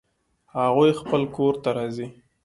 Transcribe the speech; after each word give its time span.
هغوی 0.57 0.91
خپل 1.01 1.21
کور 1.35 1.53
ته 1.63 1.69
راځي 1.77 2.07